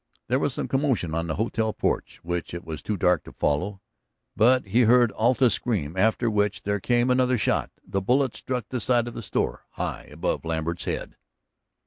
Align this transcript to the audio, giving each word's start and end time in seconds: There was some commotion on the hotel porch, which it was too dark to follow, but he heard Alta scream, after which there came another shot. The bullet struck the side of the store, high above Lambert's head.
There 0.29 0.39
was 0.39 0.55
some 0.55 0.67
commotion 0.67 1.13
on 1.13 1.27
the 1.27 1.35
hotel 1.35 1.73
porch, 1.73 2.19
which 2.23 2.55
it 2.55 2.65
was 2.65 2.81
too 2.81 2.97
dark 2.97 3.23
to 3.25 3.31
follow, 3.31 3.81
but 4.35 4.65
he 4.69 4.81
heard 4.81 5.11
Alta 5.11 5.47
scream, 5.47 5.95
after 5.95 6.27
which 6.27 6.63
there 6.63 6.79
came 6.79 7.11
another 7.11 7.37
shot. 7.37 7.69
The 7.85 8.01
bullet 8.01 8.35
struck 8.35 8.69
the 8.69 8.81
side 8.81 9.07
of 9.07 9.13
the 9.13 9.21
store, 9.21 9.67
high 9.73 10.09
above 10.11 10.43
Lambert's 10.43 10.85
head. 10.85 11.17